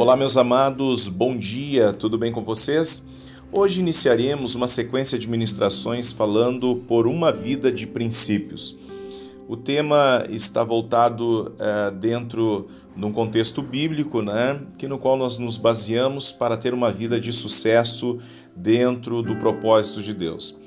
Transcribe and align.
Olá, 0.00 0.16
meus 0.16 0.38
amados, 0.38 1.08
bom 1.08 1.36
dia, 1.36 1.92
tudo 1.92 2.16
bem 2.16 2.32
com 2.32 2.42
vocês? 2.42 3.06
Hoje 3.52 3.80
iniciaremos 3.80 4.54
uma 4.54 4.66
sequência 4.66 5.18
de 5.18 5.28
ministrações 5.28 6.10
falando 6.10 6.76
por 6.88 7.06
uma 7.06 7.30
vida 7.30 7.70
de 7.70 7.86
princípios. 7.86 8.78
O 9.46 9.58
tema 9.58 10.24
está 10.30 10.64
voltado 10.64 11.54
é, 11.58 11.90
dentro 11.90 12.68
de 12.96 13.04
um 13.04 13.12
contexto 13.12 13.60
bíblico, 13.60 14.22
né, 14.22 14.62
que 14.78 14.88
no 14.88 14.98
qual 14.98 15.18
nós 15.18 15.36
nos 15.36 15.58
baseamos 15.58 16.32
para 16.32 16.56
ter 16.56 16.72
uma 16.72 16.90
vida 16.90 17.20
de 17.20 17.30
sucesso 17.30 18.18
dentro 18.56 19.20
do 19.20 19.36
propósito 19.36 20.00
de 20.00 20.14
Deus. 20.14 20.58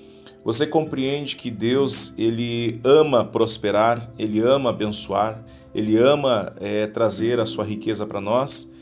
Você 0.46 0.68
compreende 0.68 1.38
que 1.38 1.50
Deus 1.50 2.14
ele 2.20 2.80
ama 2.84 3.26
prosperar, 3.26 4.12
ele 4.16 4.42
ama 4.42 4.70
abençoar, 4.70 5.44
ele 5.74 5.98
ama 5.98 6.54
é, 6.60 6.86
trazer 6.86 7.40
a 7.40 7.48
sua 7.48 7.66
riqueza 7.66 8.06
para 8.06 8.22
nós? 8.22 8.73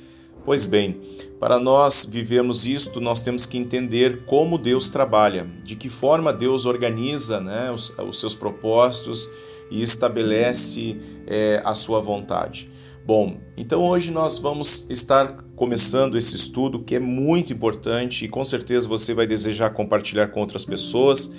Pois 0.44 0.66
bem, 0.66 1.00
para 1.40 1.60
nós 1.60 2.08
vivermos 2.10 2.66
isto, 2.66 3.00
nós 3.00 3.22
temos 3.22 3.46
que 3.46 3.58
entender 3.58 4.26
como 4.26 4.58
Deus 4.58 4.90
trabalha, 4.90 5.48
de 5.64 5.76
que 5.76 5.88
forma 5.88 6.34
Deus 6.34 6.66
organiza 6.66 7.40
né, 7.40 7.72
os, 7.72 7.96
os 8.00 8.20
seus 8.20 8.34
propósitos 8.34 9.30
e 9.70 9.82
estabelece 9.82 11.00
é, 11.28 11.62
a 11.64 11.76
sua 11.76 12.00
vontade. 12.00 12.70
Bom, 13.06 13.38
então 13.56 13.84
hoje 13.84 14.12
nós 14.12 14.38
vamos 14.38 14.88
estar 14.90 15.44
começando 15.56 16.18
esse 16.18 16.36
estudo 16.36 16.80
que 16.80 16.96
é 16.96 17.00
muito 17.00 17.52
importante 17.54 18.26
e 18.26 18.28
com 18.28 18.44
certeza 18.44 18.88
você 18.88 19.14
vai 19.14 19.26
desejar 19.26 19.72
compartilhar 19.72 20.28
com 20.28 20.40
outras 20.40 20.66
pessoas 20.66 21.34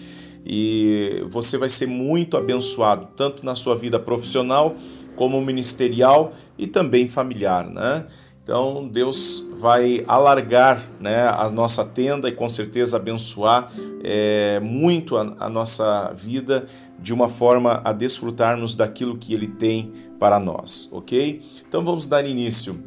e 0.44 1.24
você 1.28 1.56
vai 1.56 1.68
ser 1.68 1.86
muito 1.86 2.36
abençoado, 2.36 3.08
tanto 3.16 3.44
na 3.44 3.54
sua 3.54 3.76
vida 3.76 3.98
profissional 3.98 4.74
como 5.14 5.40
ministerial 5.40 6.32
e 6.58 6.66
também 6.66 7.06
familiar, 7.06 7.68
né? 7.68 8.06
Então 8.42 8.88
Deus 8.88 9.44
vai 9.56 10.04
alargar 10.08 10.82
né, 10.98 11.28
a 11.28 11.48
nossa 11.48 11.84
tenda 11.84 12.28
e 12.28 12.32
com 12.32 12.48
certeza 12.48 12.96
abençoar 12.96 13.72
é, 14.02 14.58
muito 14.60 15.16
a, 15.16 15.36
a 15.38 15.48
nossa 15.48 16.12
vida 16.12 16.66
de 16.98 17.12
uma 17.12 17.28
forma 17.28 17.80
a 17.84 17.92
desfrutarmos 17.92 18.74
daquilo 18.74 19.16
que 19.16 19.32
Ele 19.32 19.46
tem 19.46 19.92
para 20.18 20.38
nós, 20.38 20.88
ok? 20.92 21.42
Então 21.68 21.84
vamos 21.84 22.06
dar 22.06 22.24
início. 22.24 22.84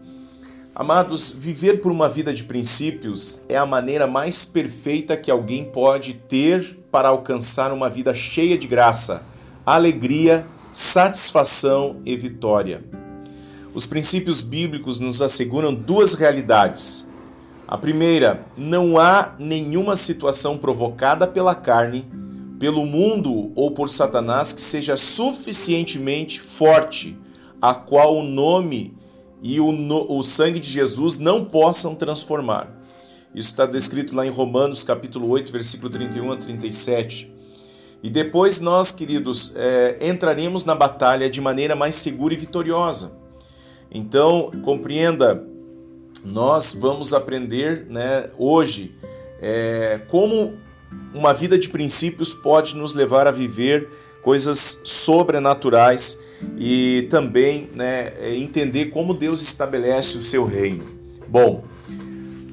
Amados, 0.73 1.31
viver 1.31 1.79
por 1.79 1.89
uma 1.89 2.09
vida 2.09 2.33
de 2.33 2.43
princípios 2.43 3.45
é 3.47 3.55
a 3.55 3.65
maneira 3.65 4.05
mais 4.05 4.43
perfeita 4.43 5.15
que 5.15 5.31
alguém 5.31 5.63
pode 5.63 6.15
ter 6.15 6.77
para 6.91 7.07
alcançar 7.07 7.71
uma 7.71 7.89
vida 7.89 8.13
cheia 8.13 8.57
de 8.57 8.67
graça, 8.67 9.23
alegria, 9.65 10.45
satisfação 10.73 12.01
e 12.05 12.17
vitória. 12.17 13.04
Os 13.75 13.85
princípios 13.85 14.41
bíblicos 14.41 15.01
nos 15.01 15.21
asseguram 15.21 15.75
duas 15.75 16.13
realidades. 16.13 17.09
A 17.67 17.77
primeira, 17.77 18.45
não 18.55 18.97
há 18.97 19.35
nenhuma 19.37 19.97
situação 19.97 20.57
provocada 20.57 21.27
pela 21.27 21.53
carne, 21.53 22.07
pelo 22.57 22.85
mundo 22.85 23.51
ou 23.53 23.71
por 23.71 23.89
Satanás 23.89 24.53
que 24.53 24.61
seja 24.61 24.95
suficientemente 24.95 26.39
forte, 26.39 27.17
a 27.61 27.73
qual 27.73 28.15
o 28.15 28.23
nome 28.23 28.97
e 29.43 29.59
o, 29.59 29.67
o 30.09 30.23
sangue 30.23 30.61
de 30.61 30.69
Jesus 30.69 31.17
não 31.17 31.43
possam 31.43 31.95
transformar. 31.95 32.73
Isso 33.33 33.49
está 33.49 33.65
descrito 33.65 34.15
lá 34.15 34.25
em 34.25 34.31
Romanos 34.31 34.85
capítulo 34.85 35.27
8, 35.27 35.51
versículo 35.51 35.89
31 35.89 36.31
a 36.31 36.37
37. 36.37 37.29
E 38.01 38.09
depois 38.09 38.61
nós, 38.61 38.93
queridos, 38.93 39.51
é, 39.53 39.97
entraremos 40.09 40.63
na 40.63 40.75
batalha 40.75 41.29
de 41.29 41.41
maneira 41.41 41.75
mais 41.75 41.95
segura 41.95 42.33
e 42.33 42.37
vitoriosa. 42.37 43.24
Então, 43.95 44.51
compreenda, 44.61 45.41
nós 46.21 46.73
vamos 46.73 47.13
aprender 47.13 47.85
né, 47.89 48.29
hoje 48.37 48.93
é, 49.41 50.01
como 50.09 50.55
uma 51.13 51.33
vida 51.33 51.57
de 51.57 51.69
princípios 51.69 52.33
pode 52.33 52.75
nos 52.75 52.93
levar 52.93 53.25
a 53.25 53.31
viver 53.31 53.87
coisas 54.21 54.81
sobrenaturais 54.83 56.19
e 56.57 57.07
também 57.09 57.69
né, 57.73 58.11
é, 58.19 58.35
entender 58.35 58.87
como 58.87 59.13
Deus 59.13 59.41
estabelece 59.41 60.17
o 60.17 60.21
seu 60.21 60.45
reino. 60.45 60.83
Bom, 61.25 61.63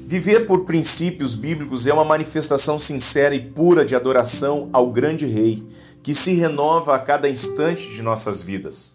viver 0.07 0.47
por 0.47 0.63
princípios 0.63 1.35
bíblicos 1.35 1.85
é 1.87 1.93
uma 1.93 2.05
manifestação 2.05 2.79
sincera 2.79 3.35
e 3.35 3.41
pura 3.41 3.83
de 3.83 3.97
adoração 3.97 4.69
ao 4.71 4.89
grande 4.89 5.25
Rei, 5.25 5.61
que 6.01 6.13
se 6.13 6.35
renova 6.35 6.95
a 6.95 6.99
cada 6.99 7.27
instante 7.27 7.89
de 7.89 8.01
nossas 8.01 8.41
vidas. 8.41 8.92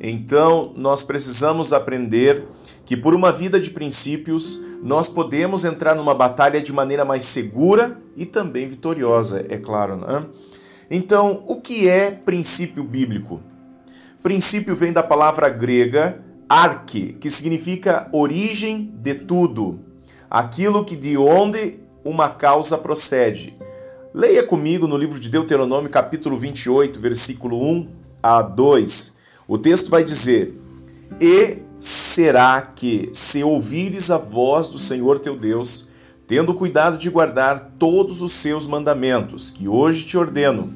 Então, 0.00 0.72
nós 0.76 1.04
precisamos 1.04 1.74
aprender 1.74 2.46
que 2.86 2.96
por 2.96 3.14
uma 3.14 3.30
vida 3.30 3.60
de 3.60 3.70
princípios, 3.70 4.58
nós 4.82 5.08
podemos 5.08 5.64
entrar 5.64 5.94
numa 5.94 6.14
batalha 6.14 6.62
de 6.62 6.72
maneira 6.72 7.04
mais 7.04 7.24
segura 7.24 8.00
e 8.16 8.24
também 8.24 8.66
vitoriosa, 8.66 9.44
é 9.50 9.58
claro, 9.58 9.96
né? 9.96 10.24
Então, 10.90 11.44
o 11.46 11.60
que 11.60 11.86
é 11.86 12.10
princípio 12.10 12.82
bíblico? 12.82 13.40
Princípio 14.22 14.74
vem 14.74 14.92
da 14.92 15.02
palavra 15.02 15.48
grega 15.50 16.20
arque, 16.48 17.12
que 17.20 17.30
significa 17.30 18.08
origem 18.10 18.92
de 18.96 19.14
tudo, 19.14 19.78
aquilo 20.28 20.84
que 20.84 20.96
de 20.96 21.16
onde 21.16 21.78
uma 22.02 22.30
causa 22.30 22.76
procede. 22.76 23.56
Leia 24.12 24.42
comigo 24.42 24.88
no 24.88 24.96
livro 24.96 25.20
de 25.20 25.28
Deuteronômio, 25.28 25.88
capítulo 25.88 26.36
28, 26.36 26.98
versículo 26.98 27.62
1 27.62 27.88
a 28.20 28.42
2 28.42 29.19
o 29.50 29.58
texto 29.58 29.90
vai 29.90 30.04
dizer: 30.04 30.56
E 31.20 31.58
será 31.80 32.62
que, 32.62 33.10
se 33.12 33.42
ouvires 33.42 34.08
a 34.08 34.16
voz 34.16 34.68
do 34.68 34.78
Senhor 34.78 35.18
teu 35.18 35.36
Deus, 35.36 35.88
tendo 36.28 36.54
cuidado 36.54 36.96
de 36.96 37.10
guardar 37.10 37.72
todos 37.76 38.22
os 38.22 38.30
seus 38.30 38.64
mandamentos, 38.64 39.50
que 39.50 39.66
hoje 39.66 40.04
te 40.06 40.16
ordeno, 40.16 40.72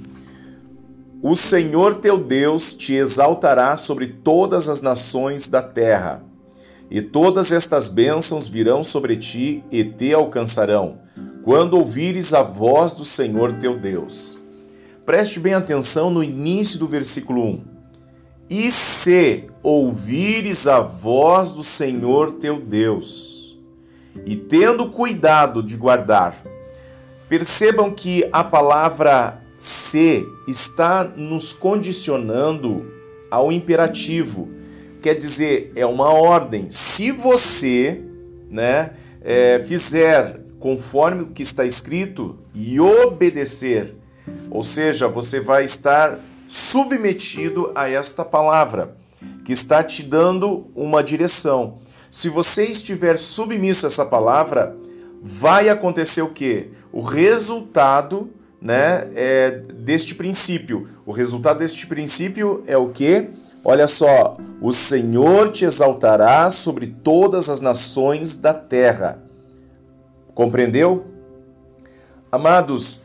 o 1.22 1.36
Senhor 1.36 1.94
teu 1.94 2.18
Deus 2.18 2.74
te 2.74 2.94
exaltará 2.94 3.76
sobre 3.76 4.08
todas 4.08 4.68
as 4.68 4.82
nações 4.82 5.46
da 5.46 5.62
terra, 5.62 6.24
e 6.90 7.00
todas 7.00 7.52
estas 7.52 7.88
bênçãos 7.88 8.48
virão 8.48 8.82
sobre 8.82 9.14
ti 9.14 9.62
e 9.70 9.84
te 9.84 10.12
alcançarão, 10.12 10.98
quando 11.44 11.74
ouvires 11.74 12.34
a 12.34 12.42
voz 12.42 12.92
do 12.92 13.04
Senhor 13.04 13.52
teu 13.52 13.78
Deus. 13.78 14.36
Preste 15.06 15.38
bem 15.38 15.54
atenção 15.54 16.10
no 16.10 16.24
início 16.24 16.76
do 16.80 16.88
versículo 16.88 17.40
1. 17.40 17.73
E 18.48 18.70
se 18.70 19.44
ouvires 19.62 20.66
a 20.66 20.80
voz 20.80 21.52
do 21.52 21.62
Senhor 21.62 22.32
teu 22.32 22.60
Deus, 22.60 23.58
e 24.26 24.36
tendo 24.36 24.90
cuidado 24.90 25.62
de 25.62 25.76
guardar, 25.76 26.42
percebam 27.28 27.90
que 27.90 28.28
a 28.32 28.44
palavra 28.44 29.42
se 29.58 30.26
está 30.46 31.04
nos 31.04 31.52
condicionando 31.52 32.92
ao 33.30 33.50
imperativo, 33.50 34.48
quer 35.00 35.14
dizer, 35.14 35.72
é 35.74 35.86
uma 35.86 36.12
ordem. 36.12 36.66
Se 36.68 37.10
você 37.10 38.00
né, 38.50 38.90
é, 39.22 39.64
fizer 39.66 40.40
conforme 40.60 41.22
o 41.22 41.26
que 41.28 41.42
está 41.42 41.64
escrito 41.64 42.38
e 42.54 42.78
obedecer, 42.78 43.94
ou 44.50 44.62
seja, 44.62 45.08
você 45.08 45.40
vai 45.40 45.64
estar 45.64 46.20
submetido 46.46 47.72
a 47.74 47.88
esta 47.88 48.24
palavra, 48.24 48.96
que 49.44 49.52
está 49.52 49.82
te 49.82 50.02
dando 50.02 50.66
uma 50.74 51.02
direção. 51.02 51.78
Se 52.10 52.28
você 52.28 52.64
estiver 52.64 53.18
submisso 53.18 53.86
a 53.86 53.88
essa 53.88 54.06
palavra, 54.06 54.76
vai 55.22 55.68
acontecer 55.68 56.22
o 56.22 56.30
que? 56.30 56.70
O 56.92 57.00
resultado 57.00 58.30
né, 58.60 59.08
é, 59.14 59.50
deste 59.50 60.14
princípio. 60.14 60.88
O 61.04 61.12
resultado 61.12 61.58
deste 61.58 61.86
princípio 61.86 62.62
é 62.66 62.76
o 62.76 62.90
que? 62.90 63.30
Olha 63.64 63.86
só, 63.86 64.36
o 64.60 64.72
Senhor 64.72 65.48
te 65.48 65.64
exaltará 65.64 66.50
sobre 66.50 66.86
todas 66.86 67.48
as 67.48 67.60
nações 67.60 68.36
da 68.36 68.52
terra. 68.52 69.22
Compreendeu? 70.34 71.06
Amados, 72.30 73.02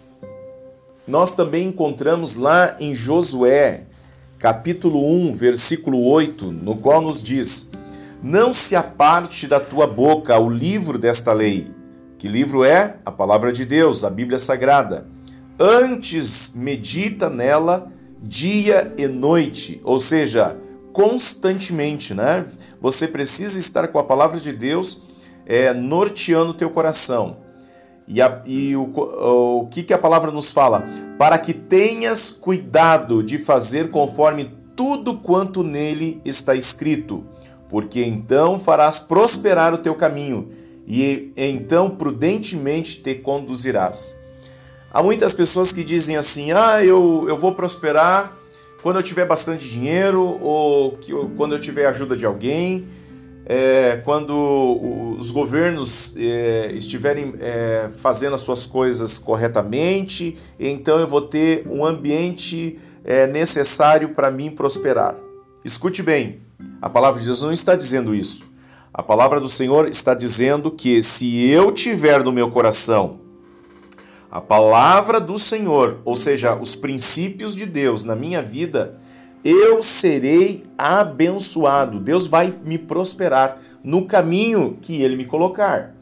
nós 1.09 1.33
também 1.33 1.69
encontramos 1.69 2.35
lá 2.35 2.75
em 2.79 2.93
Josué, 2.93 3.85
capítulo 4.37 5.03
1, 5.03 5.33
versículo 5.33 6.05
8, 6.07 6.51
no 6.51 6.77
qual 6.77 7.01
nos 7.01 7.19
diz: 7.19 7.71
Não 8.21 8.53
se 8.53 8.75
aparte 8.75 9.47
da 9.47 9.59
tua 9.59 9.87
boca 9.87 10.37
o 10.37 10.47
livro 10.47 10.99
desta 10.99 11.33
lei. 11.33 11.71
Que 12.19 12.27
livro 12.27 12.63
é? 12.63 12.97
A 13.03 13.11
palavra 13.11 13.51
de 13.51 13.65
Deus, 13.65 14.03
a 14.03 14.09
Bíblia 14.11 14.37
Sagrada. 14.37 15.07
Antes 15.59 16.53
medita 16.53 17.27
nela 17.27 17.91
dia 18.21 18.93
e 18.95 19.07
noite, 19.07 19.81
ou 19.83 19.99
seja, 19.99 20.57
constantemente, 20.93 22.13
né? 22.13 22.45
Você 22.79 23.07
precisa 23.07 23.57
estar 23.57 23.87
com 23.87 23.97
a 23.97 24.03
palavra 24.03 24.39
de 24.39 24.53
Deus 24.53 25.03
é, 25.43 25.73
norteando 25.73 26.51
o 26.51 26.53
teu 26.53 26.69
coração. 26.69 27.48
E, 28.09 28.23
a, 28.23 28.41
e 28.43 28.75
o, 28.75 28.91
o, 28.91 29.67
que, 29.67 29.83
que 29.83 29.93
a 29.93 29.97
palavra 29.97 30.31
nos 30.31 30.51
fala? 30.51 30.83
Para 31.15 31.37
que 31.37 31.53
tenhas 31.53 32.31
cuidado 32.31 33.21
de 33.21 33.37
fazer 33.37 33.91
conforme 33.91 34.51
tudo 34.75 35.19
quanto 35.19 35.61
nele 35.61 36.19
está 36.25 36.55
escrito, 36.55 37.23
porque 37.69 38.03
então 38.03 38.57
farás 38.57 38.99
prosperar 38.99 39.75
o 39.75 39.77
teu 39.77 39.93
caminho, 39.93 40.49
e 40.87 41.31
então 41.37 41.91
prudentemente 41.91 42.99
te 42.99 43.13
conduzirás. 43.13 44.17
Há 44.91 45.03
muitas 45.03 45.31
pessoas 45.31 45.71
que 45.71 45.83
dizem 45.83 46.17
assim: 46.17 46.51
ah, 46.51 46.83
eu, 46.83 47.25
eu 47.27 47.37
vou 47.37 47.53
prosperar 47.53 48.35
quando 48.81 48.95
eu 48.95 49.03
tiver 49.03 49.25
bastante 49.25 49.69
dinheiro, 49.69 50.39
ou 50.41 50.93
que 50.93 51.11
eu, 51.11 51.29
quando 51.37 51.53
eu 51.53 51.59
tiver 51.59 51.85
ajuda 51.85 52.17
de 52.17 52.25
alguém, 52.25 52.87
é, 53.51 53.99
quando 54.05 55.15
os 55.17 55.31
governos 55.31 56.15
é, 56.15 56.71
estiverem 56.73 57.33
é, 57.39 57.89
fazendo 57.97 58.35
as 58.35 58.41
suas 58.41 58.67
coisas 58.67 59.17
corretamente, 59.17 60.37
então 60.59 60.99
eu 60.99 61.07
vou 61.07 61.23
ter 61.23 61.67
um 61.67 61.83
ambiente 61.83 62.77
é, 63.03 63.25
necessário 63.25 64.09
para 64.09 64.29
mim 64.29 64.51
prosperar. 64.51 65.15
Escute 65.65 66.03
bem, 66.03 66.41
a 66.79 66.87
palavra 66.91 67.19
de 67.19 67.25
Deus 67.25 67.41
não 67.41 67.51
está 67.51 67.75
dizendo 67.75 68.13
isso. 68.13 68.47
A 68.93 69.01
palavra 69.01 69.39
do 69.39 69.49
Senhor 69.49 69.87
está 69.87 70.13
dizendo 70.13 70.69
que 70.69 71.01
se 71.01 71.49
eu 71.49 71.71
tiver 71.71 72.23
no 72.23 72.31
meu 72.31 72.51
coração 72.51 73.17
a 74.29 74.39
palavra 74.39 75.19
do 75.19 75.39
Senhor, 75.39 76.01
ou 76.05 76.15
seja, 76.15 76.53
os 76.53 76.75
princípios 76.75 77.55
de 77.55 77.65
Deus 77.65 78.03
na 78.03 78.15
minha 78.15 78.43
vida, 78.43 78.99
eu 79.43 79.81
serei 79.81 80.63
abençoado. 80.77 81.99
Deus 81.99 82.27
vai 82.27 82.53
me 82.65 82.77
prosperar 82.77 83.59
no 83.83 84.05
caminho 84.05 84.77
que 84.81 85.01
ele 85.01 85.15
me 85.15 85.25
colocar. 85.25 85.95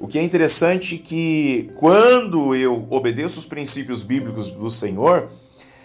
O 0.00 0.06
que 0.06 0.18
é 0.18 0.22
interessante 0.22 0.96
é 0.96 0.98
que 0.98 1.70
quando 1.76 2.54
eu 2.54 2.86
obedeço 2.90 3.38
os 3.38 3.46
princípios 3.46 4.02
bíblicos 4.02 4.50
do 4.50 4.68
Senhor, 4.68 5.30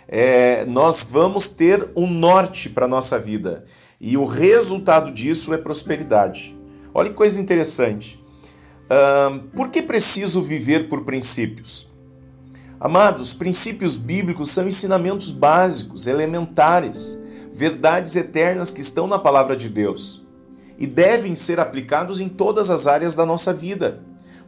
é, 0.08 0.66
nós 0.66 1.08
vamos 1.10 1.50
ter 1.50 1.90
um 1.96 2.08
norte 2.08 2.70
para 2.70 2.86
a 2.86 2.90
nossa 2.90 3.18
vida. 3.20 3.66
E 4.02 4.18
o 4.18 4.26
resultado 4.26 5.12
disso 5.12 5.54
é 5.54 5.58
prosperidade. 5.58 6.58
Olha 6.94 7.10
que 7.10 7.16
coisa 7.16 7.40
interessante. 7.40 8.20
Por 9.54 9.70
que 9.70 9.82
preciso 9.82 10.42
viver 10.42 10.90
por 10.90 11.06
princípios? 11.06 11.92
Amados, 12.82 13.34
princípios 13.34 13.98
bíblicos 13.98 14.52
são 14.52 14.66
ensinamentos 14.66 15.32
básicos, 15.32 16.08
elementares, 16.08 17.22
verdades 17.52 18.16
eternas 18.16 18.72
que 18.72 18.80
estão 18.80 19.06
na 19.06 19.20
palavra 19.20 19.54
de 19.54 19.68
Deus 19.68 20.26
e 20.78 20.88
devem 20.88 21.36
ser 21.36 21.60
aplicados 21.60 22.22
em 22.22 22.30
todas 22.30 22.70
as 22.70 22.88
áreas 22.88 23.16
da 23.16 23.26
nossa 23.26 23.52
vida. 23.52 24.00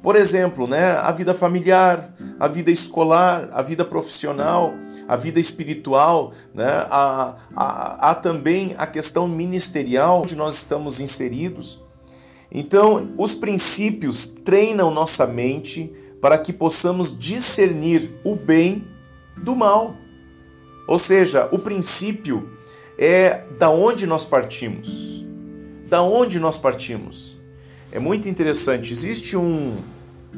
Por 0.01 0.15
exemplo, 0.15 0.65
né, 0.65 0.93
a 0.93 1.11
vida 1.11 1.33
familiar, 1.33 2.15
a 2.39 2.47
vida 2.47 2.71
escolar, 2.71 3.49
a 3.51 3.61
vida 3.61 3.83
profissional, 3.83 4.73
a 5.09 5.17
vida 5.17 5.37
espiritual, 5.37 6.31
né, 6.53 6.85
há, 6.89 7.35
há, 7.53 8.11
há 8.11 8.15
também 8.15 8.73
a 8.77 8.87
questão 8.87 9.27
ministerial 9.27 10.21
onde 10.21 10.37
nós 10.37 10.55
estamos 10.55 11.01
inseridos. 11.01 11.83
Então, 12.49 13.11
os 13.17 13.35
princípios 13.35 14.25
treinam 14.27 14.89
nossa 14.89 15.27
mente 15.27 15.93
para 16.21 16.37
que 16.37 16.53
possamos 16.53 17.17
discernir 17.17 18.11
o 18.23 18.35
bem 18.35 18.87
do 19.35 19.55
mal. 19.55 19.97
Ou 20.87 20.97
seja, 20.97 21.49
o 21.51 21.57
princípio 21.57 22.57
é 22.97 23.43
da 23.57 23.69
onde 23.69 24.05
nós 24.05 24.25
partimos. 24.25 25.25
Da 25.89 26.03
onde 26.03 26.39
nós 26.39 26.59
partimos. 26.59 27.35
É 27.91 27.99
muito 27.99 28.29
interessante. 28.29 28.93
Existe 28.93 29.35
um, 29.35 29.77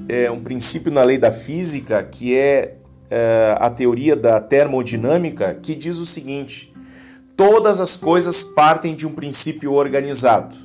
é, 0.07 0.31
um 0.31 0.41
princípio 0.41 0.91
na 0.91 1.03
lei 1.03 1.17
da 1.17 1.31
física 1.31 2.01
que 2.01 2.35
é, 2.37 2.77
é 3.11 3.57
a 3.59 3.69
teoria 3.69 4.15
da 4.15 4.39
termodinâmica 4.39 5.53
que 5.61 5.75
diz 5.75 5.97
o 5.97 6.05
seguinte: 6.05 6.73
todas 7.35 7.79
as 7.79 7.97
coisas 7.97 8.43
partem 8.43 8.95
de 8.95 9.05
um 9.05 9.13
princípio 9.13 9.73
organizado. 9.73 10.62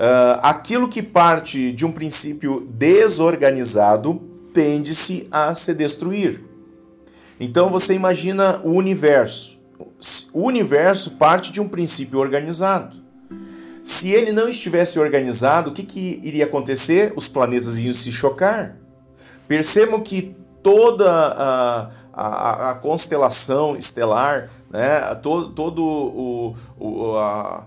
Uh, 0.00 0.40
aquilo 0.42 0.88
que 0.88 1.02
parte 1.02 1.72
de 1.72 1.84
um 1.84 1.92
princípio 1.92 2.66
desorganizado 2.70 4.14
tende-se 4.54 5.28
a 5.30 5.54
se 5.54 5.74
destruir. 5.74 6.42
Então 7.38 7.68
você 7.68 7.92
imagina 7.92 8.62
o 8.64 8.70
universo. 8.70 9.60
O 10.32 10.46
universo 10.46 11.16
parte 11.16 11.52
de 11.52 11.60
um 11.60 11.68
princípio 11.68 12.18
organizado. 12.18 12.96
Se 13.82 14.10
ele 14.10 14.32
não 14.32 14.48
estivesse 14.48 14.98
organizado, 14.98 15.68
o 15.68 15.74
que, 15.74 15.82
que 15.82 16.18
iria 16.22 16.46
acontecer? 16.46 17.12
Os 17.14 17.28
planetas 17.28 17.78
iam 17.84 17.92
se 17.92 18.10
chocar. 18.10 18.76
Percebam 19.46 20.00
que 20.00 20.34
toda 20.62 21.10
a, 21.10 21.90
a, 22.10 22.70
a 22.70 22.74
constelação 22.76 23.76
estelar, 23.76 24.48
né, 24.70 25.14
todo, 25.16 25.50
todo 25.50 25.82
o, 25.84 26.54
o 26.78 27.16
a, 27.18 27.66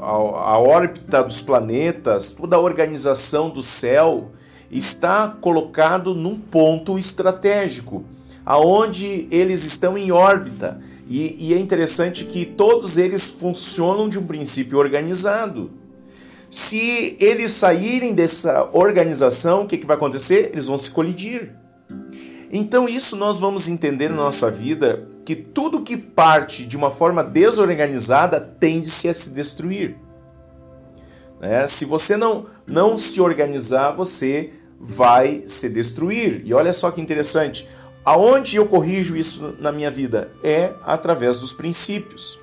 a, 0.00 0.06
a 0.06 0.58
órbita 0.58 1.22
dos 1.22 1.42
planetas, 1.42 2.30
toda 2.30 2.56
a 2.56 2.60
organização 2.60 3.50
do 3.50 3.62
céu 3.62 4.32
está 4.70 5.28
colocado 5.40 6.14
num 6.14 6.38
ponto 6.38 6.98
estratégico, 6.98 8.04
aonde 8.44 9.26
eles 9.30 9.64
estão 9.64 9.96
em 9.96 10.10
órbita. 10.10 10.80
E, 11.08 11.48
e, 11.48 11.54
é 11.54 11.58
interessante 11.58 12.24
que 12.24 12.44
todos 12.44 12.98
eles 12.98 13.28
funcionam 13.28 14.08
de 14.08 14.18
um 14.18 14.26
princípio 14.26 14.78
organizado. 14.78 15.70
Se 16.50 17.16
eles 17.18 17.52
saírem 17.52 18.14
dessa 18.14 18.68
organização, 18.72 19.62
o 19.62 19.66
que, 19.66 19.78
que 19.78 19.86
vai 19.86 19.96
acontecer? 19.96 20.50
Eles 20.52 20.66
vão 20.66 20.76
se 20.76 20.90
colidir. 20.90 21.54
Então, 22.52 22.88
isso 22.88 23.16
nós 23.16 23.38
vamos 23.38 23.68
entender 23.68 24.08
na 24.08 24.16
nossa 24.16 24.50
vida 24.50 25.08
que 25.28 25.36
tudo 25.36 25.82
que 25.82 25.94
parte 25.94 26.64
de 26.64 26.74
uma 26.74 26.90
forma 26.90 27.22
desorganizada 27.22 28.40
tende-se 28.40 29.10
a 29.10 29.12
se 29.12 29.28
destruir. 29.34 29.94
Né? 31.38 31.66
Se 31.66 31.84
você 31.84 32.16
não, 32.16 32.46
não 32.66 32.96
se 32.96 33.20
organizar, 33.20 33.90
você 33.90 34.54
vai 34.80 35.42
se 35.44 35.68
destruir. 35.68 36.40
E 36.46 36.54
olha 36.54 36.72
só 36.72 36.90
que 36.90 37.02
interessante. 37.02 37.68
Aonde 38.06 38.56
eu 38.56 38.64
corrijo 38.64 39.14
isso 39.14 39.54
na 39.60 39.70
minha 39.70 39.90
vida? 39.90 40.32
É 40.42 40.72
através 40.82 41.38
dos 41.38 41.52
princípios. 41.52 42.40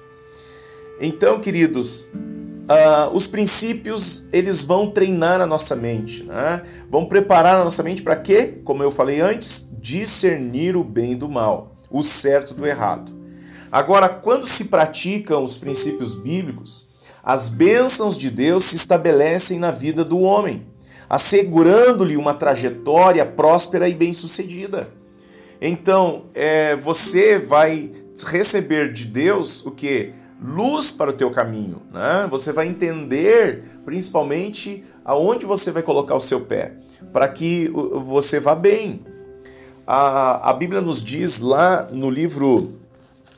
Então, 1.02 1.40
queridos, 1.40 2.12
uh, 2.12 3.10
os 3.14 3.26
princípios 3.26 4.28
eles 4.32 4.62
vão 4.62 4.92
treinar 4.92 5.42
a 5.42 5.48
nossa 5.48 5.76
mente, 5.76 6.22
né? 6.22 6.62
vão 6.88 7.08
preparar 7.08 7.60
a 7.60 7.64
nossa 7.64 7.82
mente 7.82 8.04
para 8.04 8.16
quê? 8.16 8.60
Como 8.64 8.84
eu 8.84 8.92
falei 8.92 9.22
antes, 9.22 9.74
discernir 9.82 10.76
o 10.78 10.84
bem 10.84 11.18
do 11.18 11.28
mal 11.28 11.75
o 11.98 12.04
certo 12.04 12.54
do 12.54 12.68
errado. 12.68 13.14
Agora, 13.72 14.10
quando 14.10 14.46
se 14.46 14.66
praticam 14.66 15.44
os 15.44 15.58
princípios 15.58 16.14
bíblicos, 16.14 16.90
as 17.24 17.48
bênçãos 17.48 18.18
de 18.18 18.30
Deus 18.30 18.66
se 18.66 18.76
estabelecem 18.76 19.58
na 19.58 19.72
vida 19.72 20.04
do 20.04 20.20
homem, 20.20 20.68
assegurando-lhe 21.10 22.18
uma 22.18 22.34
trajetória 22.34 23.26
próspera 23.26 23.88
e 23.88 23.94
bem-sucedida. 23.94 24.90
Então, 25.62 26.26
é, 26.34 26.76
você 26.76 27.40
vai 27.40 27.92
receber 28.28 28.92
de 28.92 29.06
Deus 29.06 29.66
o 29.66 29.72
que? 29.72 30.14
Luz 30.42 30.92
para 30.92 31.12
o 31.12 31.14
teu 31.14 31.32
caminho. 31.32 31.82
Né? 31.94 32.28
Você 32.30 32.52
vai 32.52 32.68
entender, 32.68 33.64
principalmente, 33.86 34.84
aonde 35.06 35.46
você 35.46 35.72
vai 35.72 35.82
colocar 35.82 36.16
o 36.16 36.20
seu 36.20 36.42
pé, 36.42 36.74
para 37.14 37.28
que 37.30 37.70
você 37.70 38.38
vá 38.38 38.54
bem. 38.54 39.15
A, 39.88 40.50
a 40.50 40.54
Bíblia 40.54 40.82
nos 40.82 41.04
diz 41.04 41.40
lá 41.40 41.88
no 41.92 42.10
livro 42.10 42.74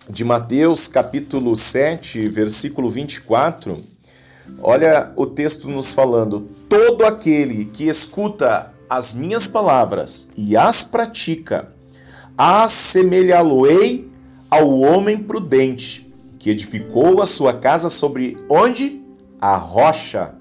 de 0.09 0.23
Mateus, 0.23 0.87
capítulo 0.87 1.53
7, 1.57 2.25
versículo 2.29 2.89
24, 2.89 3.83
olha 4.61 5.11
o 5.17 5.25
texto 5.25 5.67
nos 5.67 5.93
falando: 5.93 6.47
Todo 6.69 7.05
aquele 7.05 7.65
que 7.65 7.89
escuta 7.89 8.73
as 8.89 9.13
minhas 9.13 9.45
palavras 9.45 10.29
e 10.37 10.55
as 10.55 10.85
pratica, 10.85 11.73
assemelhá-lo-ei 12.37 14.09
ao 14.49 14.71
homem 14.79 15.17
prudente, 15.17 16.09
que 16.39 16.49
edificou 16.49 17.21
a 17.21 17.25
sua 17.25 17.55
casa 17.55 17.89
sobre 17.89 18.37
onde? 18.49 19.01
A 19.41 19.57
rocha. 19.57 20.33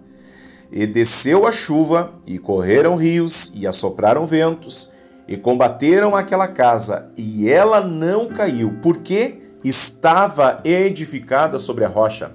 E 0.71 0.87
desceu 0.87 1.47
a 1.47 1.51
chuva, 1.51 2.15
e 2.25 2.39
correram 2.39 2.95
rios, 2.95 3.51
e 3.57 3.67
assopraram 3.67 4.25
ventos, 4.25 4.95
e 5.29 5.37
combateram 5.37 6.15
aquela 6.15 6.47
casa, 6.47 7.11
e 7.17 7.51
ela 7.51 7.81
não 7.81 8.27
caiu, 8.27 8.79
porque 8.81 9.39
estava 9.65 10.61
edificada 10.65 11.59
sobre 11.59 11.85
a 11.85 11.89
rocha. 11.89 12.33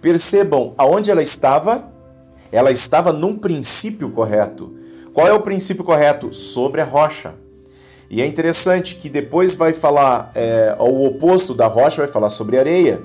Percebam 0.00 0.74
aonde 0.78 1.10
ela 1.10 1.22
estava? 1.22 1.90
Ela 2.52 2.70
estava 2.70 3.12
num 3.12 3.36
princípio 3.36 4.10
correto. 4.10 4.72
Qual 5.12 5.26
é 5.26 5.32
o 5.32 5.40
princípio 5.40 5.82
correto? 5.82 6.32
Sobre 6.32 6.80
a 6.80 6.84
rocha. 6.84 7.34
E 8.08 8.22
é 8.22 8.26
interessante 8.26 8.94
que 8.94 9.10
depois 9.10 9.54
vai 9.54 9.72
falar 9.72 10.30
é, 10.34 10.74
o 10.78 11.06
oposto 11.06 11.54
da 11.54 11.66
rocha, 11.66 12.02
vai 12.02 12.08
falar 12.08 12.30
sobre 12.30 12.58
areia. 12.58 13.02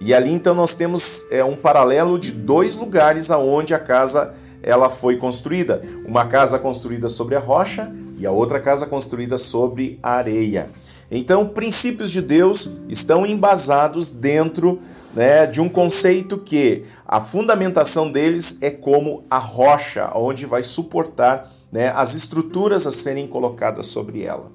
E 0.00 0.14
ali 0.14 0.32
então 0.32 0.54
nós 0.54 0.74
temos 0.74 1.26
é, 1.30 1.44
um 1.44 1.56
paralelo 1.56 2.18
de 2.18 2.32
dois 2.32 2.76
lugares 2.76 3.30
aonde 3.30 3.74
a 3.74 3.78
casa 3.78 4.32
ela 4.62 4.88
foi 4.88 5.16
construída. 5.16 5.82
Uma 6.06 6.26
casa 6.26 6.58
construída 6.58 7.08
sobre 7.08 7.34
a 7.34 7.40
rocha 7.40 7.92
e 8.20 8.26
a 8.26 8.30
outra 8.30 8.60
casa 8.60 8.86
construída 8.86 9.38
sobre 9.38 9.98
areia. 10.02 10.68
Então, 11.10 11.48
princípios 11.48 12.10
de 12.10 12.20
Deus 12.20 12.76
estão 12.86 13.24
embasados 13.24 14.10
dentro 14.10 14.78
né, 15.14 15.46
de 15.46 15.60
um 15.60 15.68
conceito 15.68 16.38
que 16.38 16.84
a 17.08 17.18
fundamentação 17.18 18.12
deles 18.12 18.58
é 18.60 18.70
como 18.70 19.24
a 19.28 19.38
rocha, 19.38 20.12
onde 20.14 20.44
vai 20.44 20.62
suportar 20.62 21.50
né, 21.72 21.88
as 21.88 22.14
estruturas 22.14 22.86
a 22.86 22.92
serem 22.92 23.26
colocadas 23.26 23.86
sobre 23.86 24.22
ela. 24.22 24.52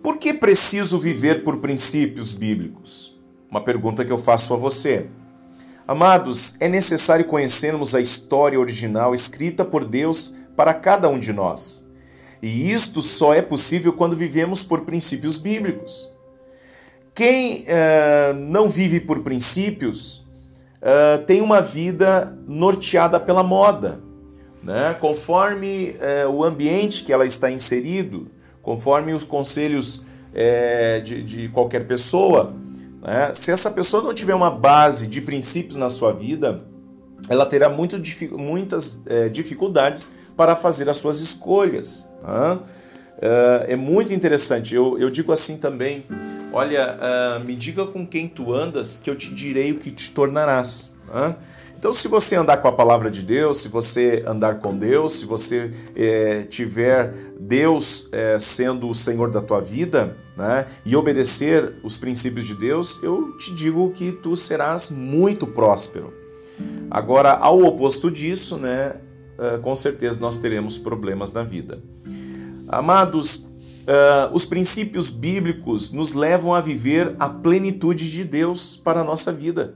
Por 0.00 0.16
que 0.16 0.32
preciso 0.32 0.98
viver 0.98 1.42
por 1.42 1.58
princípios 1.58 2.32
bíblicos? 2.32 3.18
Uma 3.50 3.62
pergunta 3.62 4.04
que 4.04 4.12
eu 4.12 4.18
faço 4.18 4.54
a 4.54 4.56
você. 4.56 5.06
Amados, 5.86 6.56
é 6.60 6.68
necessário 6.68 7.24
conhecermos 7.24 7.94
a 7.94 8.00
história 8.00 8.58
original 8.58 9.12
escrita 9.12 9.64
por 9.64 9.84
Deus 9.84 10.36
para 10.56 10.72
cada 10.72 11.08
um 11.08 11.18
de 11.18 11.32
nós. 11.32 11.83
E 12.44 12.70
isto 12.70 13.00
só 13.00 13.32
é 13.32 13.40
possível 13.40 13.94
quando 13.94 14.14
vivemos 14.14 14.62
por 14.62 14.82
princípios 14.82 15.38
bíblicos. 15.38 16.12
Quem 17.14 17.62
uh, 17.62 18.34
não 18.34 18.68
vive 18.68 19.00
por 19.00 19.20
princípios 19.20 20.26
uh, 20.82 21.24
tem 21.26 21.40
uma 21.40 21.62
vida 21.62 22.36
norteada 22.46 23.18
pela 23.18 23.42
moda, 23.42 23.98
né? 24.62 24.94
conforme 25.00 25.96
uh, 25.96 26.28
o 26.32 26.44
ambiente 26.44 27.02
que 27.02 27.14
ela 27.14 27.24
está 27.24 27.50
inserido, 27.50 28.30
conforme 28.60 29.14
os 29.14 29.24
conselhos 29.24 30.04
de, 31.02 31.22
de, 31.22 31.48
qualquer 31.48 31.86
pessoa. 31.86 32.54
Né? 33.00 33.32
Se 33.32 33.52
essa 33.52 33.70
pessoa 33.70 34.02
não 34.02 34.12
tiver 34.12 34.34
uma 34.34 34.50
base 34.50 35.06
de 35.06 35.22
princípios 35.22 35.76
na 35.76 35.88
sua 35.88 36.12
vida, 36.12 36.62
ela 37.30 37.46
terá 37.46 37.70
muito, 37.70 37.96
muitas 38.36 39.02
dificuldades 39.32 40.16
para 40.36 40.56
fazer 40.56 40.90
as 40.90 40.96
suas 40.96 41.20
escolhas. 41.20 42.12
Né? 42.26 42.58
é 43.68 43.76
muito 43.76 44.12
interessante. 44.12 44.74
Eu, 44.74 44.98
eu 44.98 45.08
digo 45.08 45.32
assim 45.32 45.56
também 45.58 46.04
Olha, 46.56 46.96
uh, 46.96 47.44
me 47.44 47.56
diga 47.56 47.84
com 47.84 48.06
quem 48.06 48.28
tu 48.28 48.54
andas, 48.54 48.96
que 48.96 49.10
eu 49.10 49.16
te 49.16 49.34
direi 49.34 49.72
o 49.72 49.76
que 49.76 49.90
te 49.90 50.12
tornarás. 50.12 50.96
Né? 51.12 51.34
Então, 51.76 51.92
se 51.92 52.06
você 52.06 52.36
andar 52.36 52.58
com 52.58 52.68
a 52.68 52.72
palavra 52.72 53.10
de 53.10 53.22
Deus, 53.22 53.58
se 53.58 53.68
você 53.68 54.22
andar 54.24 54.60
com 54.60 54.72
Deus, 54.72 55.14
se 55.14 55.26
você 55.26 55.72
é, 55.96 56.44
tiver 56.44 57.12
Deus 57.40 58.08
é, 58.12 58.38
sendo 58.38 58.88
o 58.88 58.94
Senhor 58.94 59.32
da 59.32 59.40
tua 59.40 59.60
vida, 59.60 60.16
né, 60.36 60.66
e 60.86 60.94
obedecer 60.94 61.74
os 61.82 61.96
princípios 61.96 62.44
de 62.44 62.54
Deus, 62.54 63.02
eu 63.02 63.36
te 63.36 63.52
digo 63.52 63.90
que 63.90 64.12
tu 64.12 64.36
serás 64.36 64.90
muito 64.90 65.48
próspero. 65.48 66.14
Agora, 66.88 67.32
ao 67.32 67.64
oposto 67.64 68.12
disso, 68.12 68.58
né, 68.58 68.94
com 69.62 69.74
certeza 69.74 70.20
nós 70.20 70.38
teremos 70.38 70.78
problemas 70.78 71.32
na 71.32 71.42
vida. 71.42 71.82
Amados, 72.68 73.48
Uh, 73.84 74.32
os 74.32 74.46
princípios 74.46 75.10
bíblicos 75.10 75.92
nos 75.92 76.14
levam 76.14 76.54
a 76.54 76.60
viver 76.62 77.14
a 77.18 77.28
plenitude 77.28 78.10
de 78.10 78.24
Deus 78.24 78.78
para 78.78 79.00
a 79.00 79.04
nossa 79.04 79.30
vida 79.30 79.74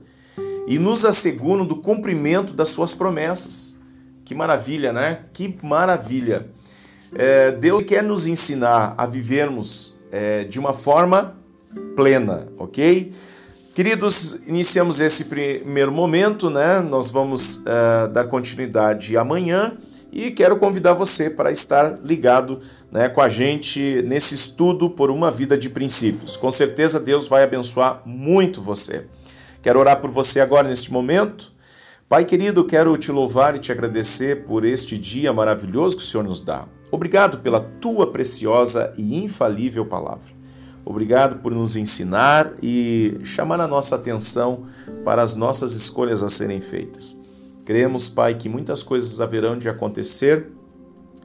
e 0.65 0.79
nos 0.79 1.05
asseguram 1.05 1.63
do 1.63 1.75
cumprimento 1.75 2.51
das 2.51 2.69
suas 2.69 2.91
promessas. 2.91 3.79
Que 4.25 4.33
maravilha, 4.33 4.91
né? 4.91 5.19
Que 5.31 5.55
maravilha! 5.61 6.47
É, 7.13 7.51
Deus 7.51 7.83
quer 7.83 8.03
nos 8.03 8.25
ensinar 8.25 8.95
a 8.97 9.05
vivermos 9.05 9.95
é, 10.11 10.43
de 10.43 10.59
uma 10.59 10.73
forma 10.73 11.35
plena, 11.95 12.47
ok? 12.57 13.13
Queridos, 13.75 14.39
iniciamos 14.47 14.99
esse 14.99 15.25
primeiro 15.25 15.91
momento, 15.91 16.49
né? 16.49 16.79
Nós 16.79 17.11
vamos 17.11 17.57
uh, 17.57 18.07
dar 18.11 18.25
continuidade 18.25 19.15
amanhã 19.15 19.77
e 20.11 20.31
quero 20.31 20.57
convidar 20.57 20.93
você 20.93 21.29
para 21.29 21.51
estar 21.51 21.99
ligado 22.03 22.61
né, 22.91 23.07
com 23.09 23.21
a 23.21 23.29
gente 23.29 24.01
nesse 24.07 24.33
estudo 24.33 24.89
por 24.89 25.11
uma 25.11 25.29
vida 25.29 25.57
de 25.57 25.69
princípios. 25.69 26.35
Com 26.35 26.49
certeza 26.49 26.99
Deus 26.99 27.27
vai 27.27 27.43
abençoar 27.43 28.01
muito 28.05 28.61
você. 28.61 29.05
Quero 29.61 29.79
orar 29.79 30.01
por 30.01 30.09
você 30.09 30.39
agora 30.39 30.67
neste 30.67 30.91
momento. 30.91 31.51
Pai 32.07 32.25
querido, 32.25 32.65
quero 32.65 32.97
te 32.97 33.11
louvar 33.11 33.55
e 33.55 33.59
te 33.59 33.71
agradecer 33.71 34.45
por 34.45 34.65
este 34.65 34.97
dia 34.97 35.31
maravilhoso 35.31 35.97
que 35.97 36.03
o 36.03 36.05
Senhor 36.05 36.23
nos 36.23 36.41
dá. 36.41 36.65
Obrigado 36.91 37.39
pela 37.39 37.59
tua 37.59 38.11
preciosa 38.11 38.93
e 38.97 39.23
infalível 39.23 39.85
palavra. 39.85 40.39
Obrigado 40.83 41.35
por 41.35 41.51
nos 41.51 41.75
ensinar 41.75 42.53
e 42.63 43.19
chamar 43.23 43.61
a 43.61 43.67
nossa 43.67 43.95
atenção 43.95 44.65
para 45.05 45.21
as 45.21 45.35
nossas 45.35 45.75
escolhas 45.75 46.23
a 46.23 46.29
serem 46.29 46.59
feitas. 46.59 47.28
Cremos, 47.69 48.09
Pai, 48.09 48.33
que 48.33 48.49
muitas 48.49 48.81
coisas 48.81 49.21
haverão 49.21 49.55
de 49.55 49.69
acontecer 49.69 50.47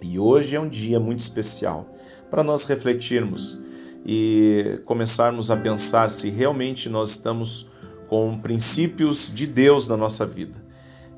e 0.03 0.19
hoje 0.19 0.55
é 0.55 0.61
um 0.61 0.69
dia 0.69 1.01
muito 1.01 1.21
especial 1.21 1.89
para 2.31 2.45
nós 2.45 2.67
refletirmos 2.67 3.65
e 4.05 4.79
começarmos 4.85 5.51
a 5.51 5.57
pensar 5.57 6.11
se 6.11 6.29
realmente 6.29 6.91
nós 6.91 7.13
estamos 7.13 7.71
com 8.09 8.39
princípios 8.39 9.33
de 9.35 9.47
Deus 9.47 9.89
na 9.89 9.97
nossa 9.97 10.27
vida. 10.27 10.63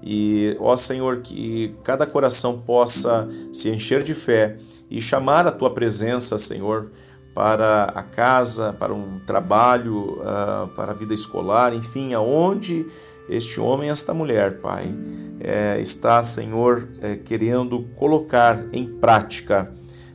E, 0.00 0.56
ó 0.60 0.76
Senhor, 0.76 1.22
que 1.22 1.74
cada 1.82 2.06
coração 2.06 2.60
possa 2.60 3.28
se 3.52 3.68
encher 3.68 4.04
de 4.04 4.14
fé 4.14 4.58
e 4.88 5.02
chamar 5.02 5.44
a 5.44 5.50
tua 5.50 5.74
presença, 5.74 6.38
Senhor, 6.38 6.92
para 7.34 7.86
a 7.96 8.02
casa, 8.04 8.72
para 8.72 8.94
um 8.94 9.18
trabalho, 9.26 10.20
uh, 10.20 10.68
para 10.76 10.92
a 10.92 10.94
vida 10.94 11.12
escolar, 11.12 11.74
enfim, 11.74 12.14
aonde 12.14 12.86
este 13.28 13.60
homem, 13.60 13.90
esta 13.90 14.14
mulher, 14.14 14.60
Pai, 14.60 14.94
é, 15.40 15.80
está, 15.80 16.22
Senhor, 16.22 16.88
é, 17.00 17.16
querendo 17.16 17.84
colocar 17.96 18.66
em 18.72 18.86
prática 18.86 19.72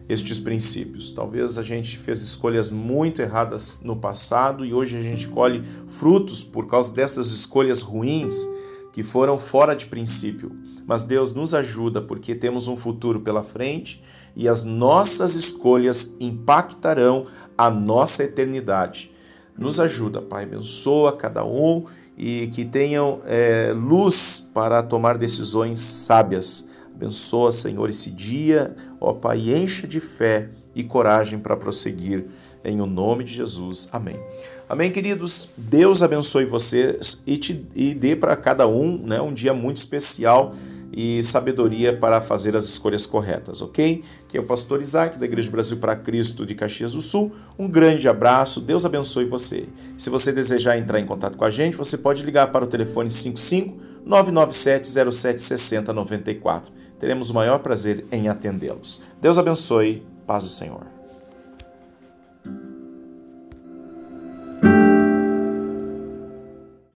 estes 0.07 0.39
princípios. 0.39 1.11
Talvez 1.11 1.57
a 1.57 1.63
gente 1.63 1.97
fez 1.97 2.21
escolhas 2.21 2.71
muito 2.71 3.21
erradas 3.21 3.79
no 3.83 3.95
passado 3.95 4.65
e 4.65 4.73
hoje 4.73 4.97
a 4.97 5.01
gente 5.01 5.27
colhe 5.29 5.63
frutos 5.87 6.43
por 6.43 6.67
causa 6.67 6.93
dessas 6.93 7.31
escolhas 7.31 7.81
ruins 7.81 8.47
que 8.91 9.03
foram 9.03 9.39
fora 9.39 9.73
de 9.73 9.85
princípio. 9.85 10.51
Mas 10.85 11.03
Deus 11.03 11.33
nos 11.33 11.53
ajuda 11.53 12.01
porque 12.01 12.35
temos 12.35 12.67
um 12.67 12.75
futuro 12.75 13.21
pela 13.21 13.43
frente 13.43 14.03
e 14.35 14.47
as 14.47 14.63
nossas 14.63 15.35
escolhas 15.35 16.15
impactarão 16.19 17.27
a 17.57 17.69
nossa 17.69 18.23
eternidade. 18.23 19.11
Nos 19.57 19.79
ajuda, 19.79 20.21
Pai, 20.21 20.43
abençoa 20.43 21.15
cada 21.15 21.45
um 21.45 21.85
e 22.21 22.45
que 22.53 22.63
tenham 22.63 23.19
é, 23.25 23.73
luz 23.75 24.47
para 24.53 24.83
tomar 24.83 25.17
decisões 25.17 25.79
sábias. 25.79 26.69
Abençoa, 26.95 27.51
Senhor, 27.51 27.89
esse 27.89 28.11
dia, 28.11 28.75
ó 28.99 29.11
Pai, 29.11 29.49
encha 29.49 29.87
de 29.87 29.99
fé 29.99 30.49
e 30.75 30.83
coragem 30.83 31.39
para 31.39 31.57
prosseguir 31.57 32.25
em 32.63 32.79
o 32.79 32.85
nome 32.85 33.23
de 33.23 33.33
Jesus. 33.33 33.89
Amém. 33.91 34.19
Amém, 34.69 34.91
queridos. 34.91 35.49
Deus 35.57 36.03
abençoe 36.03 36.45
vocês 36.45 37.23
e, 37.25 37.37
te, 37.37 37.65
e 37.75 37.95
dê 37.95 38.15
para 38.15 38.35
cada 38.35 38.67
um 38.67 38.99
né, 38.99 39.19
um 39.19 39.33
dia 39.33 39.51
muito 39.51 39.77
especial 39.77 40.53
e 40.91 41.23
sabedoria 41.23 41.95
para 41.95 42.19
fazer 42.19 42.55
as 42.55 42.65
escolhas 42.65 43.05
corretas, 43.05 43.61
ok? 43.61 44.03
Que 44.27 44.37
é 44.37 44.41
o 44.41 44.45
pastor 44.45 44.81
Isaac, 44.81 45.17
da 45.17 45.25
Igreja 45.25 45.49
Brasil 45.49 45.77
para 45.77 45.95
Cristo 45.95 46.45
de 46.45 46.53
Caxias 46.53 46.93
do 46.93 47.01
Sul. 47.01 47.31
Um 47.57 47.67
grande 47.67 48.07
abraço, 48.07 48.59
Deus 48.59 48.85
abençoe 48.85 49.25
você. 49.25 49.65
Se 49.97 50.09
você 50.09 50.31
desejar 50.31 50.77
entrar 50.77 50.99
em 50.99 51.05
contato 51.05 51.37
com 51.37 51.45
a 51.45 51.51
gente, 51.51 51.77
você 51.77 51.97
pode 51.97 52.23
ligar 52.23 52.51
para 52.51 52.65
o 52.65 52.67
telefone 52.67 53.09
55 53.09 53.77
997 54.05 54.87
07 55.11 55.41
60 55.41 55.93
94. 55.93 56.73
Teremos 56.99 57.29
o 57.29 57.33
maior 57.33 57.59
prazer 57.59 58.05
em 58.11 58.27
atendê-los. 58.27 59.01
Deus 59.21 59.37
abençoe, 59.37 60.05
paz 60.27 60.43
do 60.43 60.49
Senhor. 60.49 61.00